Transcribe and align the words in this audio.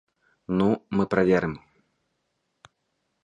Ну, 0.59 0.67
мы 0.99 1.03
праверым. 1.11 1.53